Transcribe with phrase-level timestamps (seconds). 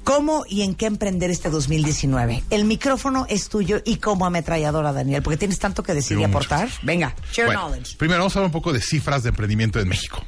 [0.05, 2.45] cómo y en qué emprender este 2019.
[2.51, 6.65] El micrófono es tuyo y como ametralladora, Daniel, porque tienes tanto que decir y aportar.
[6.67, 6.85] muchas.
[6.85, 7.97] Venga, share Bueno, knowledge.
[7.97, 10.25] primero vamos a hablar un poco de cifras de emprendimiento en México.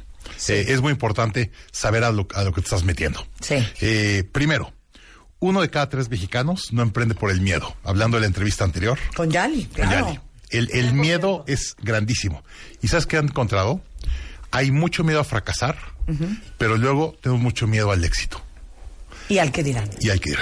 [0.49, 3.25] Eh, es muy importante saber a lo, a lo que te estás metiendo.
[3.39, 3.55] Sí.
[3.81, 4.73] Eh, primero,
[5.39, 7.75] uno de cada tres mexicanos no emprende por el miedo.
[7.83, 10.19] Hablando de la entrevista anterior, Con Yali, con.
[10.49, 12.43] El, el miedo es grandísimo.
[12.81, 13.81] ¿Y sabes qué han encontrado?
[14.51, 15.77] Hay mucho miedo a fracasar,
[16.57, 18.41] pero luego tenemos mucho miedo al éxito.
[19.29, 19.89] ¿Y al que dirán?
[19.99, 20.39] Y hay que ir.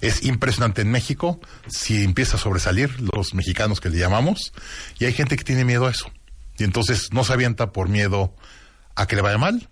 [0.00, 4.52] Es impresionante en México si empieza a sobresalir los mexicanos que le llamamos
[4.98, 6.10] y hay gente que tiene miedo a eso.
[6.58, 8.34] Y entonces no se avienta por miedo
[8.94, 9.68] a que le vaya mal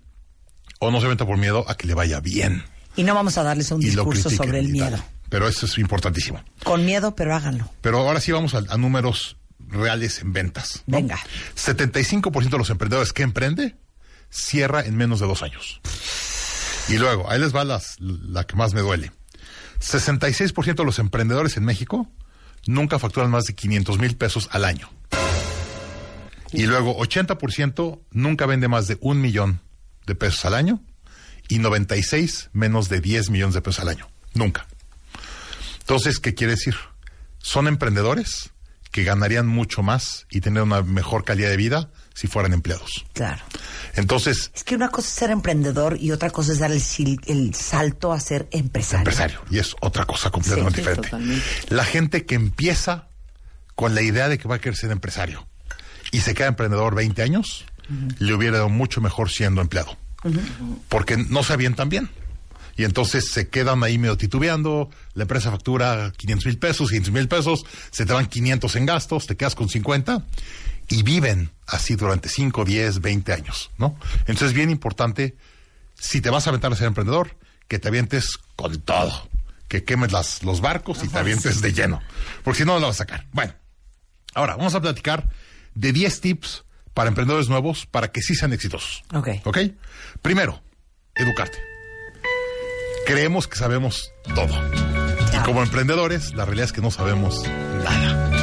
[0.79, 2.65] o no se avienta por miedo a que le vaya bien.
[2.97, 4.91] Y no vamos a darles un y discurso sobre el miedo.
[4.91, 5.05] tal.
[5.29, 6.43] Pero eso es importantísimo.
[6.63, 7.71] Con miedo, pero háganlo.
[7.81, 10.83] Pero ahora sí vamos a, a números reales en ventas.
[10.87, 10.97] ¿no?
[10.97, 11.19] Venga.
[11.57, 13.77] 75% de los emprendedores que emprende
[14.31, 15.81] cierra en menos de dos años.
[16.89, 19.13] Y luego, ahí les va las- la que más me duele.
[19.81, 22.09] 66% de los emprendedores en México
[22.67, 24.89] nunca facturan más de 500 mil pesos al año.
[26.53, 29.61] Y luego, 80% nunca vende más de un millón
[30.07, 30.81] de pesos al año
[31.49, 34.09] y 96 menos de 10 millones de pesos al año.
[34.35, 34.67] Nunca.
[35.81, 36.77] Entonces, ¿qué quiere decir?
[37.39, 38.51] Son emprendedores
[38.91, 43.05] que ganarían mucho más y tener una mejor calidad de vida si fueran empleados.
[43.13, 43.43] Claro.
[43.95, 48.13] Entonces, Es que una cosa es ser emprendedor y otra cosa es dar el, salto
[48.13, 49.01] a ser empresario.
[49.01, 49.41] empresario.
[49.51, 51.09] Y es otra cosa completamente Sí, diferente.
[51.11, 51.45] totalmente.
[51.69, 53.09] La gente que empieza
[53.75, 55.47] con la idea de que va a querer ser empresario
[56.13, 57.65] y se queda emprendedor 20 años,
[58.19, 59.97] le hubiera dado mucho mejor siendo empleado.
[60.89, 62.09] Porque no se avientan bien.
[62.77, 67.29] Y entonces se quedan ahí medio titubeando, la empresa factura 500 mil pesos, 500 mil
[67.29, 70.25] pesos, se te van 500 en gastos, te quedas con 50
[70.89, 73.99] y viven así durante 5, 10, 20 años, ¿no?
[74.21, 75.37] Entonces es bien importante,
[75.95, 77.37] si te vas a aventar a ser emprendedor,
[77.69, 79.29] que te avientes con todo,
[79.69, 82.03] que quemes las, los barcos y te avientes de lleno,
[82.43, 83.27] porque si no, no la vas a sacar.
[83.33, 83.55] Bueno,
[84.35, 85.31] ahora vamos a platicar
[85.75, 89.03] de 10 tips para emprendedores nuevos para que sí sean exitosos.
[89.13, 89.29] Ok.
[89.45, 89.59] ¿Ok?
[90.23, 90.63] Primero,
[91.15, 91.59] educarte.
[93.07, 94.55] Creemos que sabemos todo.
[95.35, 97.43] Y como emprendedores, la realidad es que no sabemos
[97.83, 98.34] nada.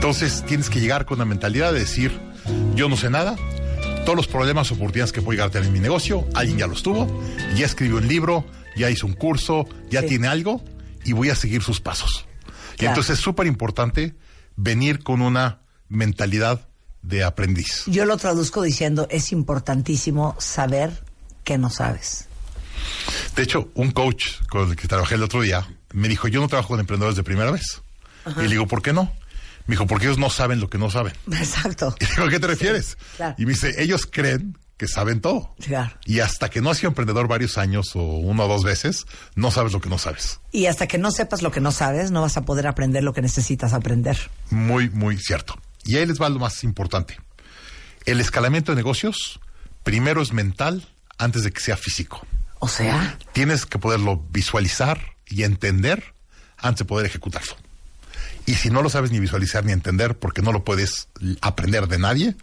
[0.00, 2.18] Entonces tienes que llegar con la mentalidad de decir,
[2.74, 3.36] yo no sé nada,
[4.06, 6.66] todos los problemas o oportunidades que puedo llegar a tener en mi negocio, alguien ya
[6.66, 7.22] los tuvo,
[7.54, 10.06] ya escribió un libro, ya hizo un curso, ya Sí.
[10.06, 10.64] tiene algo
[11.04, 12.24] y voy a seguir sus pasos.
[12.78, 14.14] Y entonces es súper importante
[14.56, 15.58] venir con una
[15.90, 16.66] mentalidad
[17.02, 17.82] de aprendiz.
[17.86, 21.04] Yo lo traduzco diciendo, es importantísimo saber
[21.44, 22.24] que no sabes.
[23.36, 26.48] De hecho, un coach con el que trabajé el otro día me dijo, yo no
[26.48, 27.82] trabajo con emprendedores de primera vez.
[28.38, 29.12] Y le digo, ¿por qué no?
[29.66, 31.12] Me dijo, porque ellos no saben lo que no saben.
[31.32, 31.94] Exacto.
[32.00, 32.98] Y digo, ¿a qué te refieres?
[33.16, 33.34] claro.
[33.38, 35.54] Y me dice, ellos creen que saben todo.
[35.62, 35.92] Claro.
[36.06, 39.50] Y hasta que no has sido emprendedor varios años o una o dos veces, no
[39.50, 40.40] sabes lo que no sabes.
[40.52, 43.12] Y hasta que no sepas lo que no sabes, no vas a poder aprender lo
[43.12, 44.30] que necesitas aprender.
[44.48, 45.60] Muy, muy cierto.
[45.84, 47.18] Y ahí les va lo más importante.
[48.06, 49.38] El escalamiento de negocios,
[49.82, 50.88] primero es mental
[51.18, 52.26] antes de que sea físico.
[52.58, 56.14] O sea, tienes que poderlo visualizar y entender
[56.56, 57.56] antes de poder ejecutarlo.
[58.46, 61.08] Y si no lo sabes ni visualizar ni entender porque no lo puedes
[61.40, 62.34] aprender de nadie,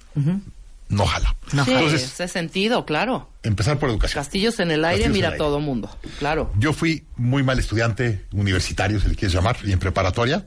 [0.90, 1.36] no jala.
[1.54, 3.30] No Sí, Entonces, ese sentido, claro.
[3.44, 4.24] empezar por educación.
[4.24, 5.44] Castillos en el aire, Castillos mira el aire.
[5.44, 6.52] todo mundo, claro.
[6.58, 10.46] Yo fui muy mal estudiante universitario, si le quieres llamar, y en preparatoria,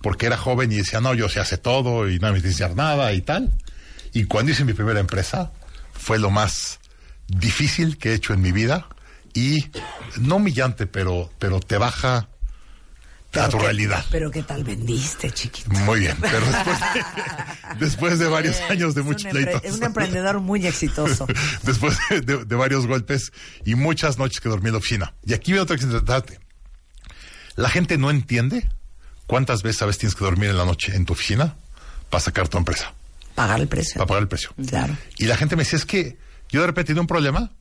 [0.00, 3.12] porque era joven y decía, no, yo sé hace todo y no me enseñar nada
[3.12, 3.52] y tal.
[4.12, 5.52] Y cuando hice mi primera empresa,
[5.92, 6.80] fue lo más
[7.28, 8.88] difícil que he hecho en mi vida
[9.34, 9.66] y
[10.20, 12.28] no humillante, pero, pero te baja
[13.38, 14.04] a tu qué- realidad.
[14.10, 15.70] Pero qué tal vendiste, chiquito.
[15.70, 17.04] Muy bien, pero después de,
[17.84, 19.62] después de varios años de muchos pleitos.
[19.64, 21.26] Es un emprendedor muy exitoso.
[21.62, 23.32] después de, varios golpes
[23.64, 25.14] y muchas noches que dormí en la oficina.
[25.24, 26.40] Y aquí viene otra que interesante.
[27.56, 28.68] La gente no entiende
[29.26, 31.56] cuántas veces a veces tienes que dormir en la noche en tu oficina
[32.08, 32.94] para sacar tu empresa,
[33.34, 33.94] Pagar el precio.
[33.94, 34.50] para pagar el precio.
[34.68, 34.96] Claro.
[35.18, 36.18] Y la gente me decía, es que
[36.48, 37.52] yo de repente tenía un problema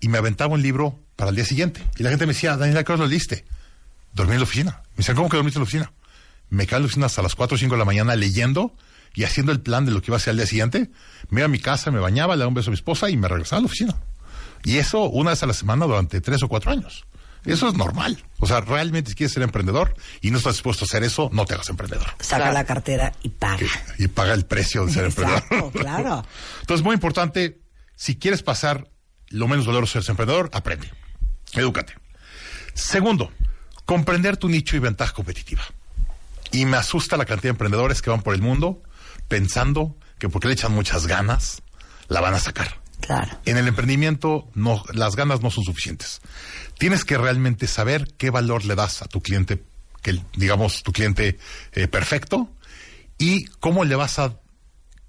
[0.00, 1.82] y me aventaba un libro para el día siguiente.
[1.96, 3.44] Y la gente me decía, Daniela, ¿qué hora lo leíste?
[4.16, 4.82] Dormí en la oficina.
[4.92, 5.92] Me decían, ¿cómo que dormiste en la oficina?
[6.48, 8.74] Me quedé en la oficina hasta las 4 o 5 de la mañana leyendo
[9.14, 10.90] y haciendo el plan de lo que iba a hacer al día siguiente.
[11.28, 13.16] Me iba a mi casa, me bañaba, le daba un beso a mi esposa y
[13.16, 13.94] me regresaba a la oficina.
[14.64, 17.04] Y eso una vez a la semana durante tres o cuatro años.
[17.44, 18.24] Eso es normal.
[18.40, 21.44] O sea, realmente si quieres ser emprendedor y no estás dispuesto a hacer eso, no
[21.44, 22.06] te hagas emprendedor.
[22.18, 22.52] Saca Claro.
[22.54, 23.66] la cartera y paga.
[23.98, 25.72] Y paga el precio de ser Exacto, emprendedor.
[25.72, 26.24] claro.
[26.62, 27.60] Entonces, muy importante,
[27.94, 28.88] si quieres pasar
[29.28, 30.90] lo menos doloroso de ser emprendedor, aprende.
[31.52, 31.94] Edúcate.
[32.74, 33.30] Segundo,
[33.86, 35.62] comprender tu nicho y ventaja competitiva.
[36.52, 38.82] Y me asusta la cantidad de emprendedores que van por el mundo
[39.28, 41.62] pensando que porque le echan muchas ganas,
[42.08, 42.80] la van a sacar.
[43.00, 43.38] Claro.
[43.44, 46.20] En el emprendimiento, no, las ganas no son suficientes.
[46.78, 49.62] Tienes que realmente saber qué valor le das a tu cliente,
[50.02, 51.38] que digamos tu cliente
[51.72, 52.50] eh, perfecto,
[53.18, 54.40] y cómo le vas a,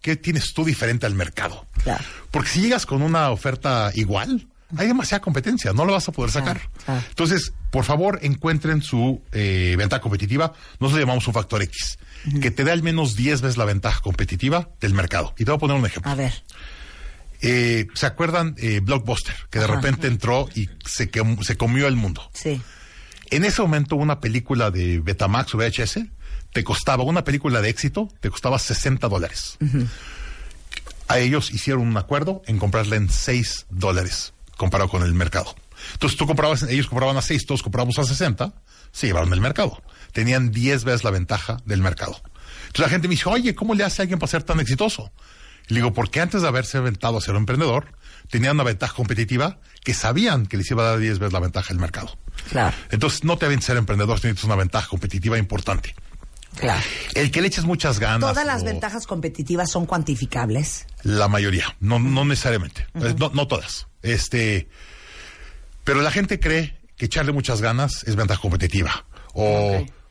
[0.01, 1.65] qué tienes tú diferente al mercado.
[1.83, 2.03] Claro.
[2.31, 6.31] Porque si llegas con una oferta igual, hay demasiada competencia, no lo vas a poder
[6.31, 6.61] sacar.
[7.09, 10.53] Entonces, por favor, encuentren su eh, ventaja competitiva.
[10.79, 11.97] Nosotros llamamos un factor X,
[12.41, 15.33] que te dé al menos 10 veces la ventaja competitiva del mercado.
[15.37, 16.11] Y te voy a poner un ejemplo.
[16.11, 16.43] A ver.
[17.41, 19.35] Eh, ¿Se acuerdan eh, Blockbuster?
[19.49, 19.75] Que de Ajá.
[19.75, 21.09] repente entró y se
[21.57, 22.29] comió el mundo.
[22.33, 22.61] Sí.
[23.29, 25.99] En ese momento una película de Betamax o VHS
[26.53, 29.57] te costaba, una película de éxito, te costaba 60 dólares.
[31.07, 35.55] A ellos hicieron un acuerdo en comprarla en 6 dólares comparado con el mercado.
[35.93, 38.53] Entonces tú comprabas, ellos compraban a 6, todos compramos a 60,
[38.91, 39.81] se llevaron el mercado.
[40.11, 42.21] Tenían 10 veces la ventaja del mercado.
[42.67, 45.11] Entonces la gente me dice, oye, ¿cómo le hace a alguien para ser tan exitoso?
[45.69, 47.93] Y le digo, porque antes de haberse aventado a ser un emprendedor,
[48.29, 51.69] tenían una ventaja competitiva que sabían que les iba a dar 10 veces la ventaja
[51.69, 52.17] del mercado.
[52.49, 52.75] Claro.
[52.89, 55.93] Entonces, no te avientes a ser emprendedor, necesitas una ventaja competitiva importante.
[56.59, 56.81] Claro.
[57.13, 58.19] El que le eches muchas ganas.
[58.29, 60.85] Todas las o- ventajas competitivas son cuantificables.
[61.03, 63.87] La mayoría, no, no necesariamente, no, no todas.
[64.01, 64.67] Este,
[65.83, 69.05] pero la gente cree que echarle muchas ganas es ventaja competitiva.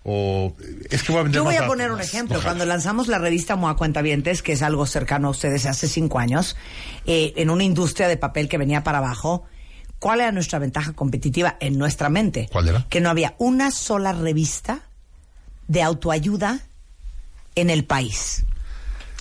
[0.08, 0.54] O,
[0.88, 2.40] es que voy a vender Yo voy más a poner un más- ejemplo.
[2.40, 6.56] Cuando lanzamos la revista Moa Cuentavientes, que es algo cercano a ustedes hace cinco años,
[7.06, 9.44] eh, en una industria de papel que venía para abajo,
[9.99, 12.49] ¿cuál era nuestra ventaja competitiva en nuestra mente?
[12.52, 12.87] ¿Cuál era?
[12.88, 14.86] Que no había una sola revista
[15.68, 16.60] de autoayuda
[17.54, 18.44] en el país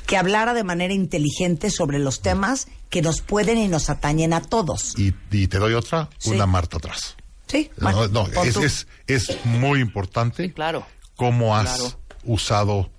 [0.06, 4.42] que hablara de manera inteligente sobre los temas que nos pueden y nos atañen a
[4.42, 4.94] todos.
[5.00, 6.30] Y, y te doy otra, Sí.
[6.32, 7.16] una Marta atrás.
[7.48, 10.86] Sí, No, bueno, no, es, es, es muy importante Claro.
[11.16, 12.00] cómo has Claro.
[12.26, 12.90] usado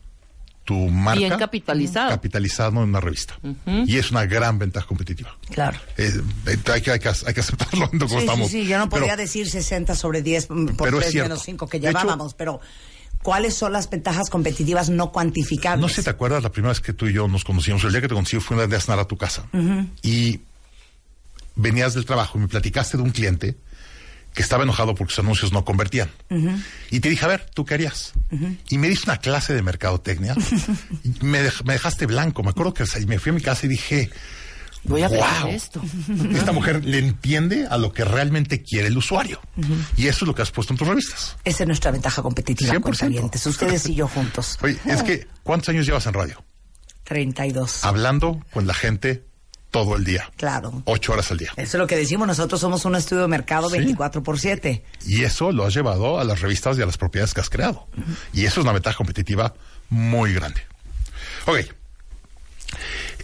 [0.64, 2.10] tu marca Bien capitalizado.
[2.10, 3.38] capitalizado en una revista.
[3.86, 5.36] Y es una gran ventaja competitiva.
[5.50, 5.78] Claro.
[5.96, 6.10] Eh,
[6.46, 8.50] hay, que, hay, que, hay que aceptarlo como Sí, sí, estamos.
[8.50, 11.28] sí, yo no podía Pero- decir 60 sobre 10 mm, por Pero es 3 cierto.
[11.28, 12.60] menos 5 que llevábamos, pero
[13.26, 15.82] ¿cuáles son las ventajas competitivas no cuantificables?
[15.82, 17.82] No sé si te acuerdas la primera vez que tú y yo nos conocimos.
[17.82, 19.46] El día que te conocí fue una de a cenar a tu casa.
[20.02, 20.40] Y
[21.56, 23.56] venías del trabajo y me platicaste de un cliente
[24.32, 26.08] que estaba enojado porque sus anuncios no convertían.
[26.92, 28.12] Y te dije, a ver, ¿tú qué harías?
[28.68, 30.36] Y me diste una clase de mercadotecnia.
[31.04, 32.44] y me, dej- me dejaste blanco.
[32.44, 34.08] Me acuerdo que me fui a mi casa y dije,
[34.88, 35.48] Voy a Wow.
[35.50, 35.82] esto.
[36.34, 39.40] esta mujer le entiende a lo que realmente quiere el usuario.
[39.96, 41.36] Y eso es lo que has puesto en tus revistas.
[41.44, 42.82] Esa es nuestra ventaja competitiva, 100%.
[42.82, 43.46] cuentavientes.
[43.46, 44.58] Ustedes y yo juntos.
[44.62, 46.44] Oye, es que, ¿cuántos años llevas en radio?
[47.04, 47.84] 32.
[47.84, 49.24] Hablando con la gente
[49.70, 50.30] todo el día.
[50.36, 50.82] Claro.
[50.86, 51.50] Ocho horas al día.
[51.56, 52.26] Eso es lo que decimos.
[52.26, 53.76] Nosotros somos un estudio de mercado Sí.
[53.78, 54.82] 24 por 7.
[55.06, 57.86] Y eso lo has llevado a las revistas y a las propiedades que has creado.
[58.32, 59.54] Y eso es una ventaja competitiva
[59.90, 60.62] muy grande.
[61.46, 61.58] Ok.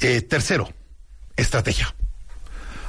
[0.00, 0.68] Eh, tercero,
[1.42, 1.94] estrategia.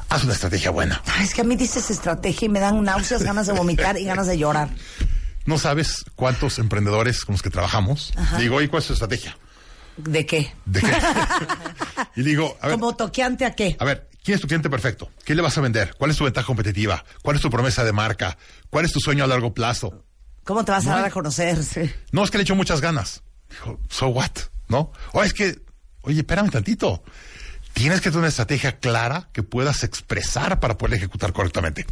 [0.09, 1.01] Haz una estrategia buena.
[1.07, 4.05] Ay, es que a mí dices estrategia y me dan náuseas, ganas de vomitar y
[4.05, 4.69] ganas de llorar.
[5.45, 8.13] No sabes cuántos emprendedores con los que trabajamos.
[8.37, 9.37] Digo, oye, ¿cuál es tu estrategia?
[9.97, 10.53] ¿De qué?
[10.65, 10.97] ¿De qué?
[12.15, 13.75] y digo, a ver, ¿Como toqueante a qué?
[13.79, 15.11] a ver, ¿quién es tu cliente perfecto?
[15.23, 15.95] ¿Qué le vas a vender?
[15.97, 17.03] ¿Cuál es tu ventaja competitiva?
[17.21, 18.37] ¿Cuál es tu promesa de marca?
[18.69, 20.03] ¿Cuál es tu sueño a largo plazo?
[20.43, 21.63] ¿Cómo te vas a dar a conocer?
[21.63, 21.91] Sí.
[22.11, 23.23] No, es que le echo muchas ganas.
[23.49, 24.31] Dijo, so what?
[24.67, 24.91] ¿No?
[25.11, 25.59] O es que,
[26.01, 27.03] oye, espérame tantito.
[27.73, 31.85] Tienes que tener una estrategia clara que puedas expresar para poder ejecutar correctamente.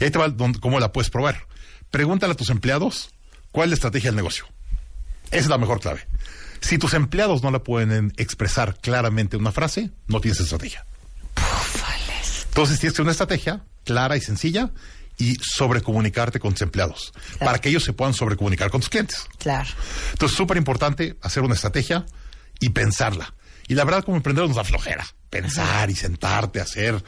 [0.00, 1.46] Y ahí te va cómo la puedes probar.
[1.90, 3.10] Pregúntale a tus empleados
[3.52, 4.46] cuál es la estrategia del negocio.
[5.26, 6.06] Esa es la mejor clave.
[6.60, 10.86] Si tus empleados no la pueden expresar claramente en una frase, no tienes estrategia.
[12.48, 14.70] Entonces tienes que tener una estrategia clara y sencilla
[15.18, 17.44] y sobrecomunicarte con tus empleados, Claro.
[17.46, 19.26] para que ellos se puedan sobrecomunicar con tus clientes.
[19.38, 19.68] Claro.
[20.12, 22.04] Entonces, súper importante hacer una estrategia
[22.60, 23.34] y pensarla.
[23.68, 25.06] Y la verdad, como emprendedor nos da flojera.
[25.42, 27.02] Pensar y sentarte, hacer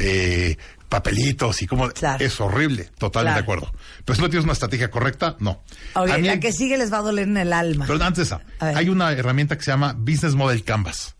[0.00, 0.56] eh,
[0.88, 1.88] papelitos y como...
[1.90, 2.24] Claro.
[2.24, 3.60] Es horrible, totalmente Claro.
[3.60, 3.78] de acuerdo.
[4.04, 5.62] Pero si no tienes una estrategia correcta, no.
[6.18, 7.84] Mí- la que sigue les va a doler en el alma.
[7.86, 11.16] Pero antes de esa, hay una herramienta que se llama Business Model Canvas,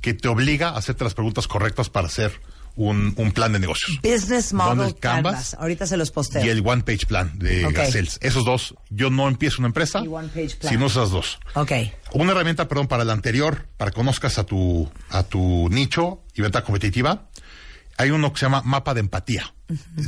[0.00, 2.40] que te obliga a hacerte las preguntas correctas para hacer
[2.78, 3.98] un, un plan de negocios.
[4.02, 5.00] Business Model Canvas.
[5.00, 6.44] Canvas Ahorita se los posteo.
[6.44, 7.72] Y el One Page Plan de Ok.
[7.72, 8.18] Gazelles.
[8.22, 10.72] Esos dos, yo no empiezo una empresa Y One Page Plan.
[10.72, 11.38] si no esas dos.
[11.54, 11.72] Ok.
[12.12, 16.40] Una herramienta, perdón, para la anterior, para que conozcas a tu, a tu nicho y
[16.42, 17.28] venta competitiva.
[17.96, 19.52] Hay uno que se llama mapa de empatía.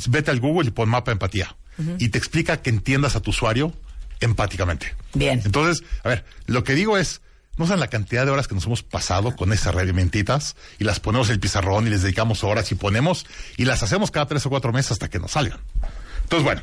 [0.09, 1.57] Vete al Google y pon mapa de empatía.
[1.99, 3.73] Y te explica que entiendas a tu usuario
[4.21, 4.95] empáticamente.
[5.15, 5.41] Bien.
[5.45, 7.21] Entonces, a ver, lo que digo es,
[7.61, 10.99] no saben la cantidad de horas que nos hemos pasado con esas herramientitas y las
[10.99, 13.27] ponemos en el pizarrón y les dedicamos horas y ponemos
[13.59, 15.61] y las hacemos cada tres o cuatro meses hasta que nos salgan.
[16.23, 16.63] Entonces, bueno,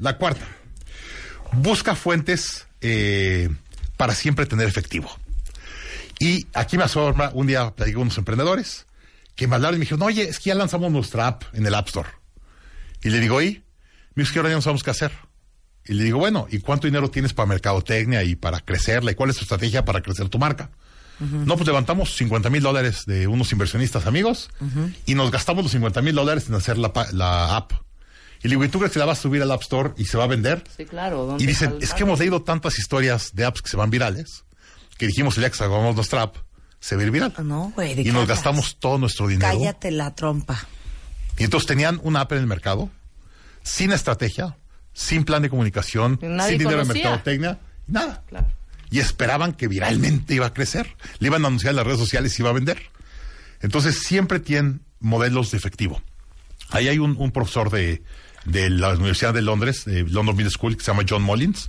[0.00, 0.44] la cuarta.
[1.52, 3.48] Busca fuentes eh,
[3.96, 5.08] para siempre tener efectivo.
[6.18, 8.86] Y aquí me asombra, un día platicé con unos emprendedores
[9.36, 11.74] que me hablaron y me dijeron, oye, es que ya lanzamos nuestra app en el
[11.74, 12.08] App Store.
[13.04, 13.62] Y le digo, ¿y?
[14.14, 15.12] Me dijo, que ahora ya no sabemos qué hacer.
[15.86, 19.12] Y le digo, bueno, ¿y cuánto dinero tienes para mercadotecnia y para crecerla?
[19.12, 20.70] ¿Y cuál es tu estrategia para crecer tu marca?
[21.20, 24.50] No, pues levantamos 50 mil dólares de unos inversionistas amigos
[25.06, 27.72] y nos gastamos los 50 mil dólares en hacer la, la app.
[28.42, 30.04] Y le digo, ¿y tú crees que la vas a subir al App Store y
[30.04, 30.62] se va a vender?
[30.76, 31.24] Sí, claro.
[31.24, 34.44] ¿dónde Y dicen, es que hemos leído tantas historias de apps que se van virales,
[34.98, 36.36] que dijimos el día que sacamos nuestra app,
[36.78, 37.32] se va a ir viral.
[37.42, 39.50] No, güey, ¿de Y nos gastamos todo nuestro dinero.
[39.50, 40.66] Cállate la trompa.
[41.38, 42.90] Y entonces tenían una app en el mercado,
[43.62, 44.58] sin estrategia,
[44.94, 48.22] sin plan de comunicación, nadie sin dinero de mercadotecnia, nada.
[48.28, 48.46] Claro.
[48.90, 50.96] Y esperaban que viralmente iba a crecer.
[51.18, 52.80] Le iban a anunciar en las redes sociales y iba a vender.
[53.60, 56.00] Entonces siempre tienen modelos de efectivo.
[56.70, 58.02] Ahí hay un, un profesor de,
[58.44, 61.68] de la Universidad de Londres, de London Business School, que se llama John Mullins,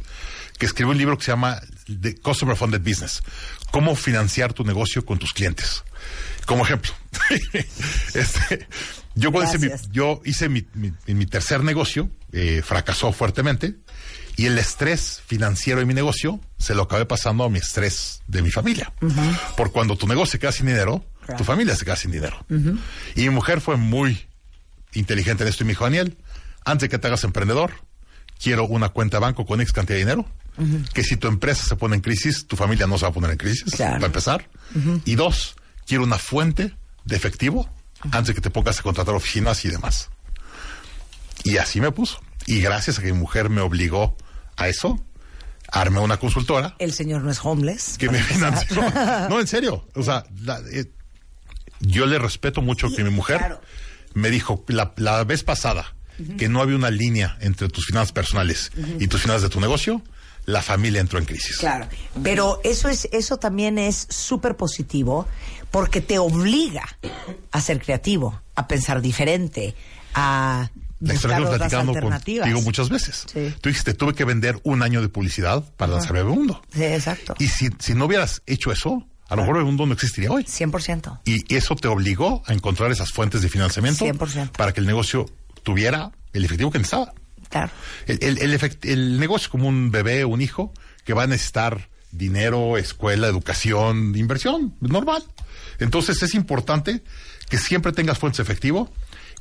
[0.58, 1.60] que escribió un libro que se llama
[2.02, 3.24] The Customer Funded Business.
[3.72, 5.84] Cómo financiar tu negocio con tus clientes.
[6.46, 6.92] Como ejemplo,
[8.14, 8.68] este,
[9.16, 9.92] yo, cuando hice mi, Gracias.
[9.92, 13.76] yo hice mi, mi- mi tercer negocio, eh, fracasó fuertemente,
[14.38, 18.42] y el estrés financiero de mi negocio se lo acabé pasando a mi estrés de
[18.42, 18.92] mi familia.
[19.56, 21.38] Por cuando tu negocio se queda sin dinero, Claro.
[21.38, 22.46] tu familia se queda sin dinero.
[23.16, 24.28] Y mi mujer fue muy
[24.94, 26.18] inteligente en esto y me dijo, Daniel,
[26.66, 27.72] antes de que te hagas emprendedor,
[28.40, 30.26] quiero una cuenta de banco con X cantidad de dinero,
[30.94, 33.32] que si tu empresa se pone en crisis, tu familia no se va a poner
[33.32, 33.94] en crisis, Claro.
[33.94, 34.50] para empezar.
[35.06, 35.56] Y dos,
[35.88, 36.76] quiero una fuente
[37.06, 37.70] de efectivo
[38.12, 40.10] antes de que te pongas a contratar oficinas y demás.
[41.46, 42.20] Y así me puso.
[42.46, 44.16] Y gracias a que mi mujer me obligó
[44.58, 45.04] a eso,
[45.72, 47.98] armé una consultora El señor no es homeless.
[47.98, 48.82] que me financió.
[49.30, 49.88] No, en serio.
[49.96, 50.86] O sea, la- eh,
[51.82, 53.62] yo le respeto mucho que mi mujer Claro.
[54.14, 55.94] me dijo la, la vez pasada
[56.38, 60.02] que no había una línea entre tus finanzas personales y tus finanzas de tu negocio,
[60.46, 61.58] la familia entró en crisis.
[61.58, 61.90] Claro,
[62.24, 65.28] pero eso es eso también es súper positivo
[65.72, 66.86] porque te obliga
[67.52, 69.76] a ser creativo, a pensar diferente,
[70.14, 70.70] a
[71.14, 73.26] Otras platicando contigo muchas veces.
[73.32, 73.54] Sí.
[73.62, 76.62] Tú dijiste, tuve que vender un año de publicidad para lanzar Bebemundo.
[76.74, 77.36] Sí, exacto.
[77.40, 80.44] Y si, si no hubieras hecho eso, a lo mejor Bebemundo no existiría hoy.
[80.44, 81.20] 100%.
[81.26, 84.52] Y eso te obligó a encontrar esas fuentes de financiamiento 100%.
[84.52, 85.26] para que el negocio
[85.64, 87.14] tuviera el efectivo que necesitaba.
[87.50, 87.72] Claro.
[88.08, 90.74] El, el, el efect- el negocio es como un bebé, un hijo,
[91.06, 95.24] que va a necesitar dinero, escuela, educación, inversión, normal.
[95.80, 97.04] Entonces es importante
[97.50, 98.92] que siempre tengas fuentes de efectivo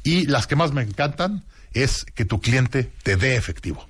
[0.02, 1.44] y las que más me encantan
[1.74, 3.86] es que tu cliente te dé efectivo.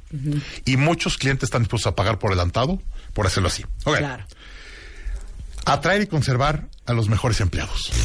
[0.65, 2.81] Y muchos clientes están dispuestos a pagar por adelantado
[3.13, 3.65] por hacerlo así.
[3.85, 3.99] Ok.
[3.99, 4.25] Claro.
[5.67, 7.91] Atraer y conservar a los mejores empleados.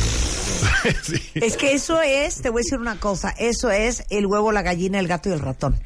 [1.04, 1.22] Sí.
[1.36, 4.62] Es que eso es, te voy a decir una cosa, eso es el huevo, la
[4.62, 5.82] gallina, el gato y el ratón.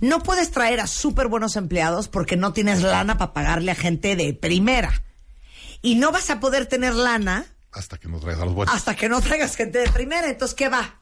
[0.00, 4.16] No puedes traer a súper buenos empleados porque no tienes lana para pagarle a gente
[4.16, 5.02] de primera.
[5.82, 8.74] Y no vas a poder tener lana Hasta que nos traigas a los buenos.
[8.74, 10.28] hasta que no traigas gente de primera.
[10.28, 11.00] Entonces, ¿qué va?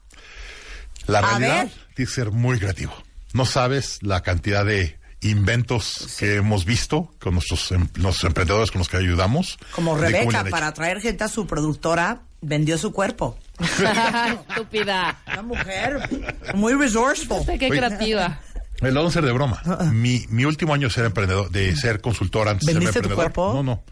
[1.07, 1.71] La A realidad ver.
[1.95, 2.93] tiene que ser muy creativo.
[3.33, 8.79] No sabes la cantidad de inventos que hemos visto con nuestros, em- los emprendedores con
[8.79, 9.57] los que ayudamos.
[9.71, 13.37] Como Rebeca, para traer gente a su productora, vendió su cuerpo.
[14.49, 15.19] Estúpida.
[15.27, 16.09] Una mujer
[16.55, 17.45] muy resourceful.
[17.45, 17.77] Qué Oye.
[17.77, 18.39] creativa.
[18.81, 19.61] Me lo van a hacer de broma.
[19.93, 23.09] Mi, mi último año de ser emprendedor, de ser consultor antes de ser ¿Vendiste tu
[23.09, 23.31] emprendedor.
[23.33, 23.53] cuerpo?
[23.53, 23.83] No, no.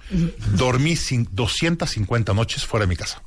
[0.58, 3.22] Dormí sin, 250 noches fuera de mi casa.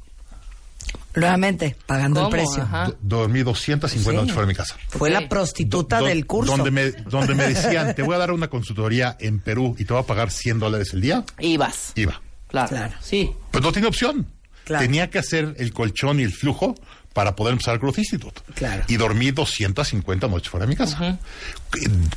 [1.17, 2.35] Nuevamente, pagando ¿Cómo?
[2.37, 2.69] el precio.
[3.01, 4.17] Dormí 250 Sí.
[4.17, 4.77] noches fuera de mi casa.
[4.89, 6.57] Fue la prostituta Do- del curso.
[6.57, 9.93] Donde me, donde me decían, te voy a dar una consultoría en Perú y te
[9.93, 11.25] voy a pagar 100 dólares el día.
[11.39, 11.93] Ibas.
[11.95, 12.21] Iba.
[12.49, 12.69] Claro.
[12.69, 12.95] Claro.
[13.01, 13.31] Sí.
[13.51, 14.27] Pues no tiene opción.
[14.65, 14.83] Claro.
[14.85, 16.75] Tenía que hacer el colchón y el flujo
[17.15, 18.43] para poder empezar Growth Institute.
[18.55, 18.83] Claro.
[18.89, 21.19] Y dormí 250 noches fuera de mi casa.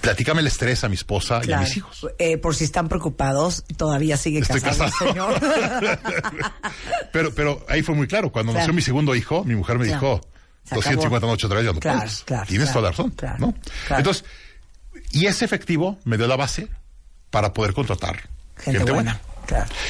[0.02, 2.06] Platícame el estrés a mi esposa y a mis hijos.
[2.20, 5.36] Eh, por si están preocupados, todavía sigue Estoy casado, casado.
[5.36, 6.02] el señor.
[7.14, 8.32] Pero, pero ahí fue muy claro.
[8.32, 8.64] Cuando Claro.
[8.66, 10.22] nació mi segundo hijo, mi mujer me dijo,
[10.66, 11.32] Se 250 acabó.
[11.32, 12.24] noches otra vez ya no Claro, puedes.
[12.26, 13.14] claro, Tienes toda la razón.
[13.90, 14.26] Entonces,
[15.12, 16.68] y ese efectivo me dio la base
[17.30, 19.20] para poder contratar Gente, gente, buena.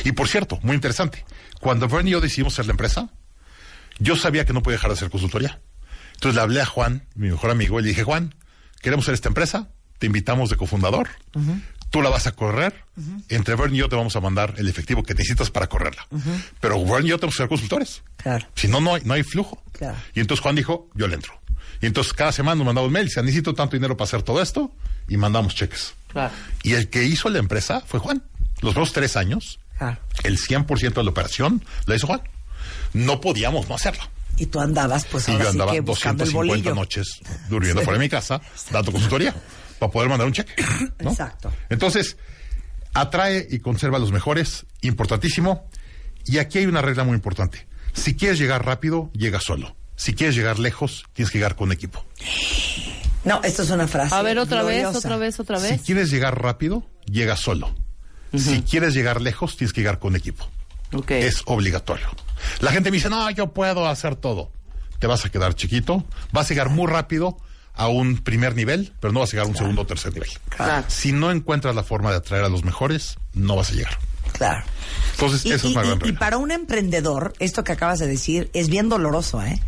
[0.03, 1.25] Y por cierto, muy interesante,
[1.59, 3.09] cuando Vern y yo decidimos ser la empresa,
[3.99, 5.59] yo sabía que no podía dejar de hacer consultoría.
[6.13, 8.35] Entonces le hablé a Juan, mi mejor amigo, y le dije, Juan,
[8.81, 11.09] queremos ser esta empresa, te invitamos de cofundador,
[11.89, 12.73] tú la vas a correr,
[13.29, 16.07] entre Vern y yo te vamos a mandar el efectivo que necesitas para correrla.
[16.59, 18.03] Pero Vern y yo tenemos que ser consultores.
[18.17, 18.47] Claro.
[18.55, 19.61] Si no, no hay, no hay flujo.
[19.73, 19.95] Claro.
[20.13, 21.39] Y entonces Juan dijo, yo le entro.
[21.81, 24.41] Y entonces cada semana nos mandaba un mail, dice, necesito tanto dinero para hacer todo
[24.41, 24.71] esto,
[25.07, 25.93] y mandamos cheques.
[26.07, 26.33] Claro.
[26.63, 28.23] Y el que hizo la empresa fue Juan.
[28.61, 29.59] Los primeros tres años,
[30.23, 32.21] el 100% de la operación la hizo Juan.
[32.93, 34.09] No podíamos no hacerla.
[34.37, 36.75] Y tú andabas, pues Y ahora yo sí andaba que buscando el 250 bolillo.
[36.75, 38.39] noches durmiendo fuera de mi casa,
[38.71, 39.33] dando consultoría,
[39.79, 40.53] para poder mandar un cheque.
[40.99, 41.09] ¿no?
[41.11, 41.51] Exacto.
[41.69, 42.17] Entonces,
[42.93, 45.67] atrae y conserva a los mejores, importantísimo.
[46.25, 47.67] Y aquí hay una regla muy importante.
[47.93, 49.75] Si quieres llegar rápido, llega solo.
[49.95, 52.05] Si quieres llegar lejos, tienes que llegar con equipo.
[53.23, 54.13] No, esto es una frase.
[54.13, 55.81] A ver, otra vez, otra vez, otra Si vez.
[55.81, 57.73] quieres llegar rápido, llega solo.
[58.37, 60.47] Si quieres llegar lejos, tienes que llegar con equipo.
[60.93, 61.11] Ok.
[61.11, 62.07] Es obligatorio.
[62.61, 64.51] La gente me dice, no, yo puedo hacer todo.
[64.99, 67.37] Te vas a quedar chiquito, vas a llegar muy rápido
[67.73, 70.29] a un primer nivel, pero no vas a llegar a un segundo o tercer nivel.
[70.49, 70.83] Claro.
[70.87, 73.97] Si no encuentras la forma de atraer a los mejores, no vas a llegar.
[74.33, 74.63] Claro.
[75.13, 77.99] Entonces, Y, eso y- es una gran y- y para un emprendedor, esto que acabas
[77.99, 79.61] de decir es bien doloroso, ¿eh?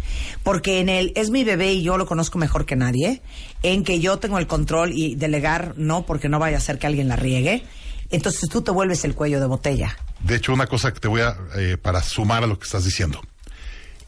[0.44, 3.22] Porque en el es mi bebé y yo lo conozco mejor que nadie,
[3.64, 6.88] en que yo tengo el control y delegar no, porque no vaya a ser que
[6.88, 7.64] alguien la riegue.
[8.10, 9.96] Entonces tú te vuelves el cuello de botella.
[10.24, 12.84] De hecho, una cosa que te voy a, eh, para sumar a lo que estás
[12.86, 13.22] diciendo.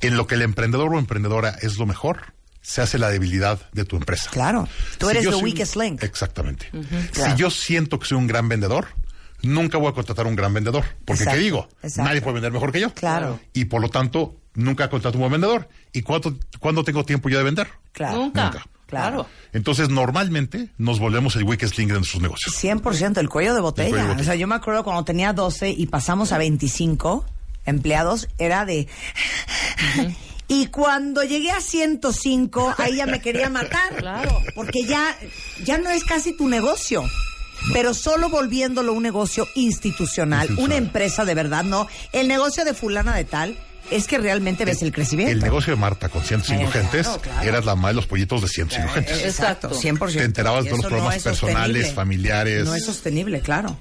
[0.01, 3.85] En lo que el emprendedor o emprendedora es lo mejor, se hace la debilidad de
[3.85, 4.29] tu empresa.
[4.31, 4.67] Claro.
[4.97, 6.03] Tú Si eres the soy weakest link.
[6.03, 6.69] Exactamente.
[7.11, 7.35] claro.
[7.35, 8.87] Si yo siento que soy un gran vendedor,
[9.41, 10.83] nunca voy a contratar a un gran vendedor.
[11.05, 11.69] Porque, Exacto, ¿qué digo?
[11.81, 12.07] exacto.
[12.07, 12.93] Nadie puede vender mejor que yo.
[12.93, 13.39] Claro.
[13.53, 15.69] Y por lo tanto, nunca contrato un buen vendedor.
[15.93, 17.67] ¿Y cuánto, cuándo tengo tiempo yo de vender?
[17.93, 18.17] Claro.
[18.17, 18.45] Nunca.
[18.45, 18.65] Nunca.
[18.99, 19.25] Claro.
[19.53, 22.55] Entonces, normalmente nos volvemos el weakest link de nuestros negocios.
[22.55, 23.87] 100% el cuello de botella.
[23.87, 24.21] El cuello de botella.
[24.21, 27.25] O sea, yo me acuerdo cuando tenía 12 y pasamos a 25
[27.65, 28.87] empleados, era de...
[30.47, 33.95] Y cuando llegué a 105, ahí ya me quería matar.
[33.95, 34.37] Claro.
[34.53, 35.15] Porque ya,
[35.63, 37.03] ya no es casi tu negocio.
[37.71, 40.65] Pero solo volviéndolo un negocio institucional, Institucional.
[40.65, 41.87] una empresa de verdad, no.
[42.11, 43.57] El negocio de fulana de tal
[43.91, 45.31] es que realmente ves el crecimiento.
[45.33, 47.41] El negocio de Marta con 105 Eh, claro, gentes claro.
[47.47, 49.17] era la madre de los pollitos de 105 gentes.
[49.23, 49.79] Exacto, Exacto.
[49.79, 50.13] 100%.
[50.17, 52.65] Te enterabas de los problemas es personales, familiares.
[52.65, 53.77] No es sostenible, claro.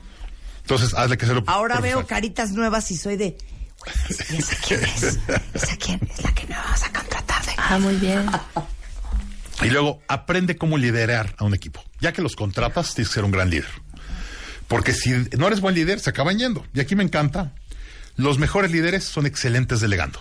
[0.62, 1.44] Entonces, hazle que hacerlo.
[1.46, 3.36] Ahora veo caritas nuevas y soy de.
[3.80, 3.94] "Güey,
[4.30, 5.02] ¿Y esa quién es?
[5.54, 6.00] ¿Esa quién?
[6.12, 7.44] Es la que me vas a contratar.
[7.46, 7.52] de-".
[7.56, 8.26] Ah, muy bien.
[9.62, 11.82] Y luego aprende cómo liderar a un equipo.
[12.00, 13.68] Ya que los contratas, tienes que ser un gran líder.
[14.68, 16.64] Porque si no eres buen líder, se acaban yendo.
[16.72, 17.52] Y aquí me encanta.
[18.20, 20.20] Los mejores líderes son excelentes delegando.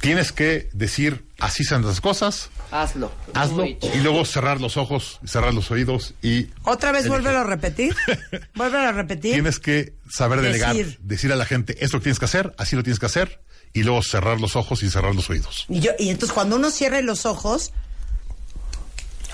[0.00, 3.10] Tienes que decir, así son las cosas, Hazlo.
[3.34, 6.46] hazlo, Uy, y luego cerrar los ojos, cerrar los oídos y...
[6.62, 7.96] Otra vez, vuélvelo a repetir.
[8.54, 9.32] Vuélvelo a repetir.
[9.34, 10.98] Tienes que saber delegar, Decir.
[11.02, 13.40] decir a la gente, esto lo tienes que hacer, así lo tienes que hacer,
[13.72, 15.66] y luego cerrar los ojos y cerrar los oídos.
[15.68, 17.72] Y, yo, y entonces, cuando uno cierre los ojos,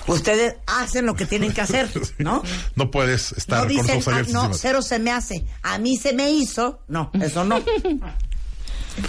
[0.07, 2.43] ustedes hacen lo que tienen que hacer, ¿no?
[2.75, 4.57] No puedes estar No con los dicen, ojos "Ah, abiertos no, encima".
[4.61, 5.45] cero se me hace.
[5.63, 6.81] A mí se me hizo.
[6.87, 7.61] No, eso no.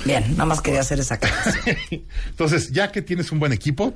[0.04, 1.76] Bien, nada más quería hacer esa aclaración.
[2.28, 3.94] Entonces, ya que tienes un buen equipo,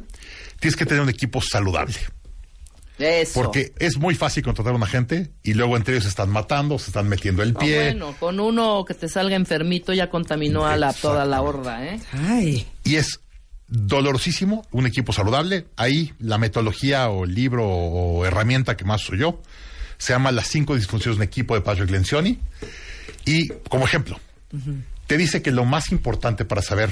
[0.61, 1.97] tienes que tener un equipo saludable.
[2.99, 3.33] Eso.
[3.35, 6.79] Porque es muy fácil contratar a una gente y luego entre ellos se están matando,
[6.79, 7.77] se están metiendo el No, pie.
[7.83, 11.99] bueno, con uno que te salga enfermito ya contaminó a la, toda la horda, ¿eh?
[12.13, 12.67] Ay.
[12.85, 13.21] Y es
[13.71, 15.67] dolorosísimo un equipo saludable.
[15.77, 19.43] Ahí la metodología o el libro o herramienta que más uso yo
[19.99, 22.39] se llama Las cinco disfunciones de equipo de Patrick Lencioni.
[23.25, 24.19] Y como ejemplo,
[25.07, 26.91] te dice que lo más importante para saber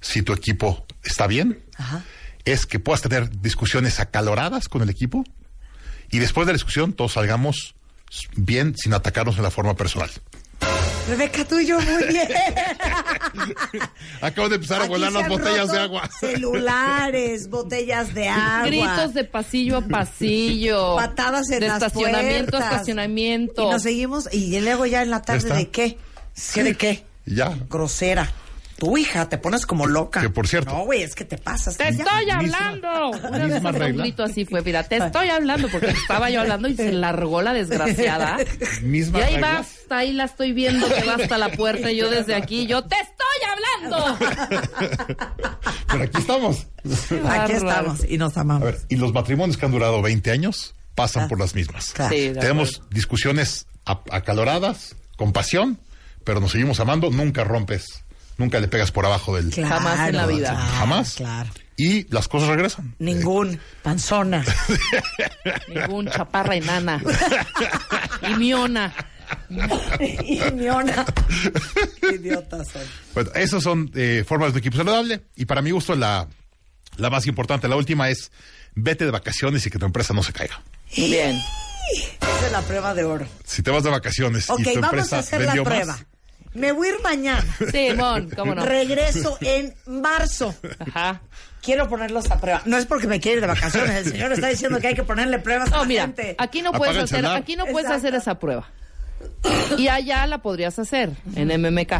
[0.00, 2.04] si tu equipo está bien Ajá.
[2.44, 5.24] es que puedas tener discusiones acaloradas con el equipo
[6.10, 7.74] y después de la discusión todos salgamos
[8.36, 10.10] bien sin atacarnos en la forma personal.
[11.08, 12.28] Rebeca, tú y yo muy bien.
[14.20, 16.10] Acabo de empezar a Aquí volar las botellas de agua.
[16.20, 18.66] Celulares, botellas de agua.
[18.66, 20.96] Gritos de pasillo a pasillo.
[20.96, 23.62] Patadas en de las estacionamiento a estacionamiento.
[23.62, 25.54] Y nos seguimos, y luego ya en la tarde, está.
[25.54, 25.98] ¿de qué?
[26.52, 27.04] ¿Qué de qué?
[27.24, 27.56] Ya.
[27.70, 28.30] Grosera.
[28.78, 30.20] Tu hija, te pones como loca.
[30.20, 31.76] Que, por cierto- No, güey, es que te pasas.
[31.76, 31.90] ¡Te ya.
[31.90, 33.10] estoy Misma- hablando!
[33.28, 34.24] Una vez misma hasta un regla.
[34.24, 38.36] así fue, mira, te estoy hablando, porque estaba yo hablando y se largó la desgraciada.
[38.82, 39.52] Misma y ahí regla.
[39.52, 42.66] va hasta ahí la estoy viendo que va hasta la puerta y yo desde aquí,
[42.68, 43.26] yo te estoy
[43.82, 44.18] hablando.
[45.90, 46.66] Pero aquí estamos.
[47.28, 48.64] Aquí estamos y nos A amamos.
[48.64, 51.28] ver, y los matrimonios que han durado 20 años pasan Ah.
[51.28, 51.90] por las mismas.
[51.92, 52.14] Claro.
[52.14, 52.94] Sí, Tenemos acuerdo.
[52.94, 55.78] discusiones a- acaloradas, con pasión,
[56.24, 58.04] pero nos seguimos amando, nunca rompes,
[58.38, 59.50] nunca le pegas por abajo del...
[59.50, 60.50] Claro, Jamás en la vida.
[60.50, 61.14] claro, Jamás.
[61.16, 61.50] Claro.
[61.76, 62.94] Y las cosas regresan.
[62.98, 64.44] Ningún panzona.
[65.68, 67.00] Ningún chaparra enana.
[68.22, 68.92] Y miona.
[70.24, 71.04] y miona.
[72.12, 72.82] Idiotas son.
[73.14, 75.22] Bueno, esas son eh, formas de equipo saludable.
[75.36, 76.26] Y para mi gusto, la,
[76.96, 78.32] la más importante, la última es
[78.74, 80.60] vete de vacaciones y que tu empresa no se caiga.
[80.96, 81.38] Bien.
[82.20, 83.26] Esa es la prueba de oro.
[83.44, 85.86] Si te vas de vacaciones y tu vamos empresa a hacer la prueba.
[85.86, 86.04] más,
[86.58, 87.44] Me voy a ir mañana.
[87.72, 88.64] Simón, cómo no.
[88.64, 90.54] Regreso en marzo.
[90.78, 91.20] Ajá.
[91.62, 92.62] Quiero ponerlos a prueba.
[92.66, 94.06] No es porque me quiere ir de vacaciones.
[94.06, 96.34] El señor está diciendo que hay que ponerle pruebas a No, la mira, gente.
[96.38, 98.06] aquí no puedes hacer, aquí no puedes Exacto.
[98.08, 98.68] hacer esa prueba.
[99.78, 101.92] Y allá la podrías hacer en MMK.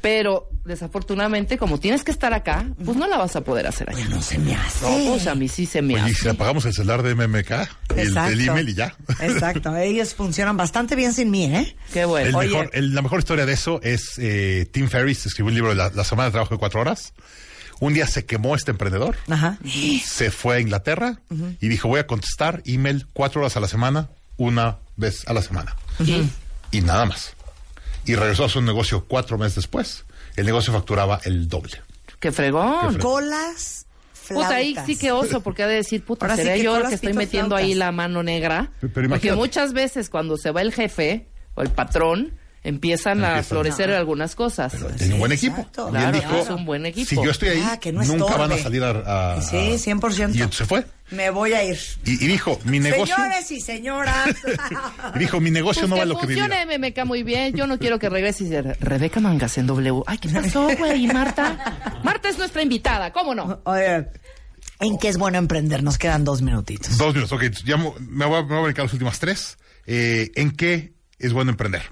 [0.00, 4.06] Pero desafortunadamente, como tienes que estar acá, pues no la vas a poder hacer allá.
[4.08, 4.84] No se me hace.
[4.86, 6.30] No, pues a mí sí se me oye, y si hace.
[6.30, 7.50] apagamos el celular de MMK,
[7.96, 8.32] el, Exacto.
[8.32, 8.94] el email y ya.
[9.20, 9.76] Exacto.
[9.76, 11.76] Ellos funcionan bastante bien sin mí, ¿eh?
[11.92, 12.38] Qué El bueno.
[12.38, 12.48] Oye.
[12.48, 15.76] mejor- el- la mejor historia de eso es eh, Tim Ferriss, escribió un libro de
[15.76, 17.12] la, la semana de trabajo de cuatro horas.
[17.80, 19.58] Un día se quemó este emprendedor, Ajá.
[20.04, 21.20] se fue a Inglaterra
[21.60, 25.40] y dijo voy a contestar email cuatro horas a la semana, una vez a la
[25.40, 25.74] semana.
[26.70, 27.34] Y nada más.
[28.04, 30.04] Y regresó a su negocio cuatro meses después.
[30.36, 31.82] El negocio facturaba el doble.
[32.18, 32.98] Qué fregón.
[32.98, 34.48] Colas, flautas.
[34.48, 36.70] Puta, ahí sí que oso, porque ha de decir, puta, Ahora sí seré que yo
[36.72, 37.64] el colas, que estoy metiendo flautas.
[37.66, 38.70] ahí la mano negra.
[38.80, 43.44] Pero porque muchas veces cuando se va el jefe o el patrón, empiezan, a Empiezan.
[43.44, 44.74] florecer algunas cosas.
[44.98, 45.56] Tiene un buen equipo.
[45.58, 45.84] exacto.
[45.92, 47.08] Y él Claro, dijo, es un buen equipo.
[47.08, 48.38] Si yo estoy ahí, Ah, que no nunca estorbe.
[48.38, 49.34] van a salir a...
[49.36, 50.34] a- Sí, a- 100%.
[50.34, 50.84] Y se fue.
[51.10, 51.78] Me voy a ir.
[52.04, 53.16] Y, y dijo, mi negocio...
[53.16, 54.28] Señores y señoras.
[55.14, 56.48] y dijo, mi negocio Pues no que vale lo que mi vida.
[56.66, 57.54] MMK muy bien.
[57.56, 60.02] Yo no quiero que regrese y dice, Rebeca Mangas en W.
[60.06, 61.04] Ay, ¿qué pasó, güey?
[61.04, 62.00] ¿Y Marta?
[62.04, 63.60] Marta es nuestra invitada, ¿cómo no?
[63.64, 64.06] Oye,
[64.78, 65.82] ¿en qué es bueno emprender?
[65.82, 66.96] Nos quedan dos minutitos.
[66.96, 67.44] Dos minutos, ok.
[67.64, 69.58] Ya me voy a, me voy a brincar las últimas tres.
[69.86, 71.82] Eh, ¿En qué es bueno emprender?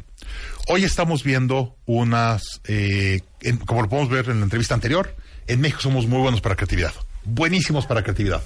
[0.68, 5.14] Hoy estamos viendo unas, eh, en- como lo podemos ver en la entrevista anterior,
[5.46, 6.92] en México somos muy buenos para creatividad.
[7.24, 8.42] Buenísimos para creatividad.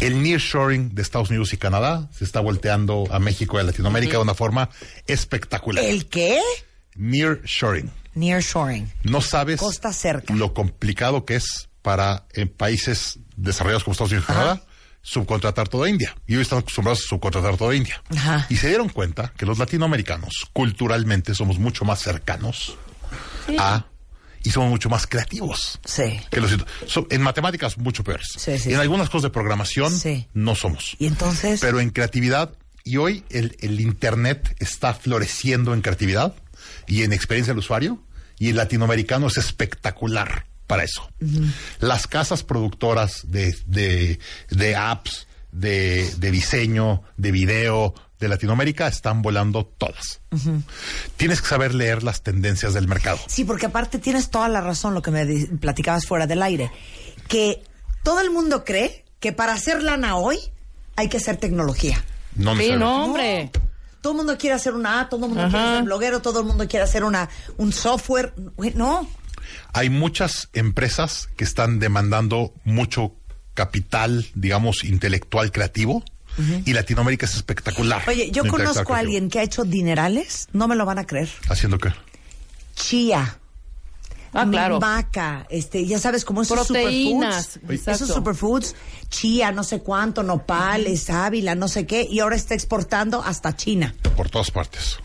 [0.00, 4.12] El nearshoring de Estados Unidos y Canadá se está volteando a México y a Latinoamérica
[4.14, 4.68] de una forma
[5.06, 5.84] espectacular.
[5.84, 6.38] ¿El qué?
[6.94, 7.90] Nearshoring.
[8.14, 8.90] Nearshoring.
[9.02, 10.34] No sabes Costa cerca.
[10.34, 14.62] lo complicado que es para en países desarrollados como Estados Unidos y Canadá
[15.06, 16.14] subcontratar toda India.
[16.26, 18.02] Y hoy están acostumbrados a subcontratar toda India.
[18.10, 18.44] Ajá.
[18.50, 22.76] Y se dieron cuenta que los latinoamericanos culturalmente somos mucho más cercanos
[23.56, 23.86] a
[24.42, 25.78] y somos mucho más creativos.
[25.84, 26.20] Sí.
[26.30, 26.56] Que los,
[26.88, 28.26] so- en matemáticas mucho peores.
[28.36, 29.92] Sí, sí, en algunas cosas de programación
[30.34, 30.96] no somos.
[30.98, 31.60] Y entonces.
[31.60, 36.34] Pero en creatividad, y hoy el, el Internet está floreciendo en creatividad
[36.88, 38.02] y en experiencia del usuario,
[38.40, 41.08] y el latinoamericano es espectacular para eso.
[41.80, 44.18] Las casas productoras de, de,
[44.50, 50.20] de apps, de, de diseño, de video de Latinoamérica están volando todas.
[51.16, 53.18] Tienes que saber leer las tendencias del mercado.
[53.26, 55.26] Sí, porque aparte tienes toda la razón lo que me
[55.58, 56.70] platicabas fuera del aire.
[57.28, 57.62] Que
[58.02, 60.38] todo el mundo cree que para hacer lana hoy
[60.96, 62.02] hay que hacer tecnología.
[62.34, 63.50] No Sí, no, hombre.
[64.00, 65.50] Todo el mundo quiere hacer una app, todo el mundo Ajá.
[65.58, 68.32] quiere ser bloguero, todo el mundo quiere hacer una, un software.
[68.74, 69.08] No.
[69.72, 73.14] Hay muchas empresas que están demandando mucho
[73.54, 76.04] capital, digamos, intelectual creativo.
[76.66, 78.02] Y Latinoamérica es espectacular.
[78.06, 81.30] Oye, yo conozco a alguien que ha hecho dinerales, no me lo van a creer.
[81.48, 81.94] ¿Haciendo qué?
[82.74, 83.38] Chía.
[84.34, 84.78] Ah, claro.
[84.78, 88.04] Maca, este, ya sabes cómo esos Proteínas, superfoods, exacto.
[88.04, 88.74] esos superfoods,
[89.08, 93.94] chía, no sé cuánto, nopales, ávila, no sé qué, y ahora está exportando hasta China.
[94.14, 94.98] Por todas partes.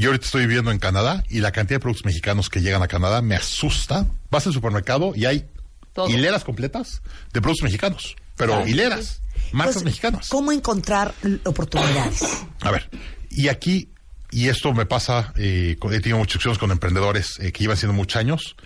[0.00, 2.88] Yo ahorita estoy viviendo en Canadá y la cantidad de productos mexicanos que llegan a
[2.88, 4.06] Canadá me asusta.
[4.30, 5.46] Vas al supermercado y hay
[5.92, 6.08] Todo.
[6.08, 7.02] hileras completas
[7.32, 8.16] de productos mexicanos.
[8.36, 8.68] Pero Claro.
[8.68, 10.28] hileras, marcas Entonces, mexicanas.
[10.28, 12.22] ¿Cómo encontrar oportunidades?
[12.62, 12.90] A ver,
[13.30, 13.88] y aquí,
[14.32, 17.92] y esto me pasa, eh, he tenido muchas discusiones con emprendedores eh, que llevan siendo
[17.94, 18.56] muchos años,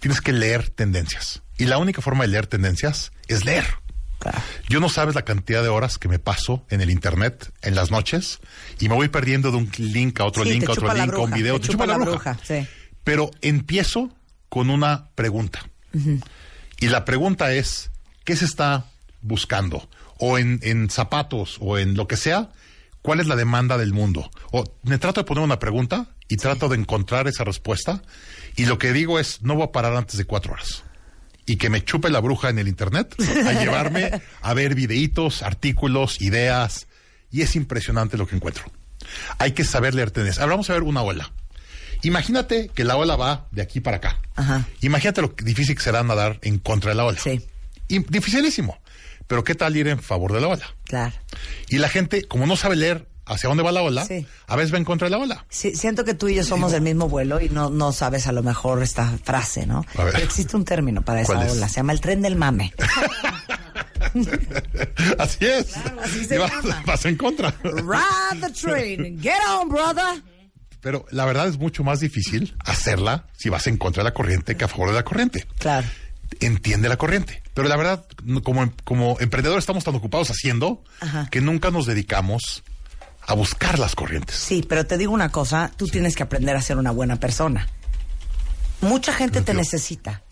[0.00, 1.42] tienes que leer tendencias.
[1.56, 3.64] Y la única forma de leer tendencias es leer.
[4.68, 7.90] Yo no sabes la cantidad de horas que me paso en el internet en las
[7.90, 8.38] noches
[8.80, 11.18] y me voy perdiendo de un link a otro Sí, link, a otro link, a
[11.18, 12.66] un video, te chupa la bruja, sí.
[13.04, 14.10] Pero empiezo
[14.48, 15.68] con una pregunta.
[16.78, 17.90] Y la pregunta es,
[18.24, 18.86] ¿qué se está
[19.22, 19.88] buscando?
[20.18, 22.50] O en, en zapatos o en lo que sea,
[23.02, 24.30] ¿cuál es la demanda del mundo?
[24.50, 28.02] O me trato de poner una pregunta y trato de encontrar esa respuesta.
[28.56, 30.82] Y lo que digo es, no voy a parar antes de cuatro horas.
[31.46, 33.14] Y que me chupe la bruja en el internet
[33.46, 36.88] a llevarme a ver videitos, artículos, ideas.
[37.30, 38.64] Y es impresionante lo que encuentro.
[39.38, 40.42] Hay que saber leer tendencias.
[40.42, 41.32] Ahora vamos a ver una ola.
[42.02, 44.20] Imagínate que la ola va de aquí para acá.
[44.34, 44.66] Ajá.
[44.80, 47.18] Imagínate lo difícil que será nadar en contra de la ola.
[47.18, 47.44] Sí.
[47.88, 48.78] Y dificilísimo.
[49.26, 50.74] Pero ¿qué tal ir en favor de la ola?
[50.84, 51.14] Claro.
[51.68, 54.26] Y la gente, como no sabe leer hacia dónde va la ola, Sí.
[54.46, 55.44] a veces va en contra de la ola.
[55.48, 58.32] Sí, siento que tú y yo somos del mismo vuelo y no, no sabes a
[58.32, 59.84] lo mejor esta frase, ¿no?
[59.98, 60.12] A ver.
[60.14, 62.72] Pero existe un término para esa ola, se llama el tren del mame.
[65.18, 65.76] Así es.
[66.02, 66.82] así se vas, llama.
[66.86, 67.54] vas en contra.
[67.62, 70.22] Ride the train, get on, brother.
[70.80, 74.56] Pero la verdad es mucho más difícil hacerla si vas en contra de la corriente
[74.56, 75.46] que a favor de la corriente.
[75.58, 75.86] Claro.
[76.40, 77.42] Entiende la corriente.
[77.54, 78.06] Pero la verdad,
[78.42, 81.28] como, como emprendedores estamos tan ocupados haciendo Ajá.
[81.30, 82.62] que nunca nos dedicamos
[83.26, 84.36] a buscar las corrientes.
[84.36, 87.68] Sí, pero te digo una cosa, tú tienes que aprender a ser una buena persona.
[88.80, 90.22] Mucha gente te necesita.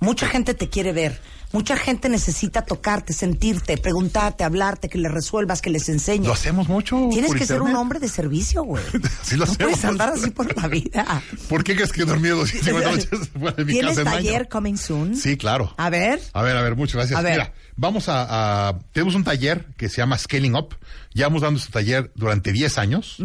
[0.00, 1.20] Mucha gente te quiere ver.
[1.50, 6.26] Mucha gente necesita tocarte, sentirte, preguntarte, hablarte, que les resuelvas, que les enseñes.
[6.26, 7.08] Lo hacemos mucho.
[7.10, 8.84] Tienes que ser un hombre de servicio, güey.
[9.22, 9.72] Sí lo no hacemos.
[9.72, 11.22] puedes andar así por la vida.
[11.48, 14.76] ¿Por qué crees que he dormido 250 noches fuera de mi ¿Tienes casa taller coming
[14.76, 15.16] soon?
[15.16, 15.74] Sí, claro.
[15.78, 16.20] A ver.
[16.34, 17.18] A ver, a ver, muchas gracias.
[17.18, 17.32] A ver.
[17.32, 20.76] Mira, vamos a, a- Tenemos un taller que se llama Scaling Up.
[21.14, 23.16] Llevamos dando este taller durante 10 años.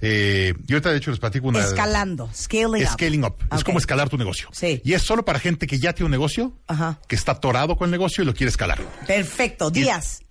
[0.00, 1.60] Eh, y ahorita, de hecho, les platico una...
[1.60, 2.88] Escalando, scaling up.
[2.92, 3.36] Scaling Up.
[3.54, 4.48] Es como escalar tu negocio.
[4.52, 4.80] Sí.
[4.84, 6.98] Y es solo para gente que ya tiene un negocio, Ajá.
[7.06, 8.80] que está atorado con el negocio y lo quiere escalar.
[9.06, 10.22] Perfecto, días.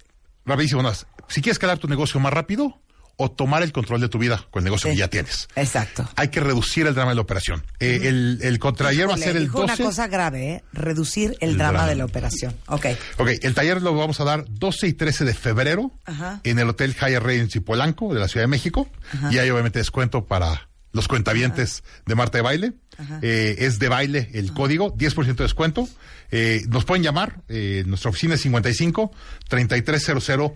[0.45, 1.05] Rapidísimo, nada más.
[1.29, 2.81] Si quieres escalar tu negocio más rápido
[3.19, 4.95] o tomar el control de tu vida con el negocio Sí.
[4.95, 5.47] que ya tienes.
[5.55, 6.07] Exacto.
[6.15, 7.63] Hay que reducir el drama de la operación.
[7.79, 9.73] Eh, el, el contrataller va a ser el dijo 12.
[9.73, 10.63] una cosa grave, ¿eh?
[10.71, 11.87] Reducir el, El drama, drama.
[11.89, 12.55] de la operación.
[12.67, 12.85] Ok.
[13.17, 16.41] Ok, el taller lo vamos a dar 12 y 13 de febrero Ajá.
[16.43, 18.87] en el Hotel Hyatt Regency Polanco de la Ciudad de México.
[19.31, 22.73] Y hay obviamente descuento para los cuentavientes de Marta de Baile.
[23.21, 25.87] Eh, es de baile el código, 10% de descuento.
[26.31, 29.11] Eh, nos pueden llamar, eh, nuestra oficina es 55
[29.47, 30.51] 3300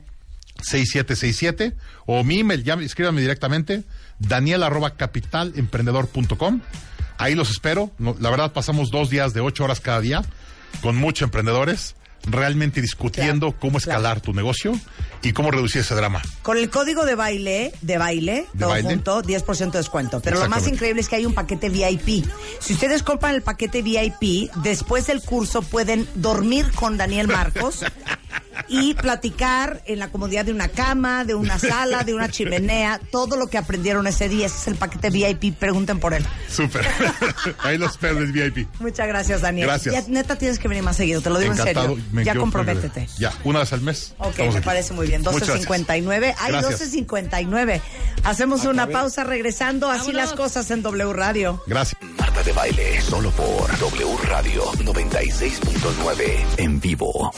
[0.62, 3.84] 6767 o mi email, llame- escríbanme directamente,
[4.20, 6.62] daniel arroba capitalemprendedor.com.
[7.18, 7.92] Ahí los espero.
[8.00, 10.24] No, la verdad, pasamos dos días de ocho horas cada día
[10.82, 14.74] con muchos emprendedores, realmente discutiendo Claro, cómo escalar tu negocio
[15.22, 16.22] y cómo reducir ese drama.
[16.42, 18.90] Con el código de baile, de baile, De todo baile.
[18.90, 20.20] junto, 10% de descuento.
[20.22, 22.26] Pero lo más increíble es que hay un paquete VIP.
[22.60, 27.80] Si ustedes compran el paquete VIP, después del curso pueden dormir con Daniel Marcos
[28.68, 33.36] y platicar en la comodidad de una cama, de una sala, de una chimenea, todo
[33.38, 34.46] lo que aprendieron ese día.
[34.48, 35.56] Ese es el paquete VIP.
[35.58, 36.26] Pregunten por él.
[36.50, 36.88] Súper.
[37.60, 38.68] Ahí los el VIP.
[38.80, 39.68] Muchas gracias, Daniel.
[39.68, 39.94] Gracias.
[39.94, 41.22] Ya, neta, tienes que venir más seguido.
[41.22, 41.90] Te lo digo Encantado.
[41.92, 42.10] en serio.
[42.12, 43.08] Me ya comprométete.
[43.18, 44.14] Ya, una vez al mes.
[44.18, 44.60] Ok, me aquí.
[44.62, 45.22] parece muy bien.
[45.22, 45.70] Muchas gracias.
[45.70, 46.36] 12.59.
[46.40, 46.94] Ay, Gracias.
[46.94, 47.82] 12.59.
[48.24, 49.90] Hacemos una pausa regresando.
[49.90, 50.30] Así Vámonos.
[50.30, 51.64] las cosas en W Radio.
[51.68, 52.02] Gracias.
[52.18, 57.32] Marta de Baile, solo por W Radio 96.9 en vivo.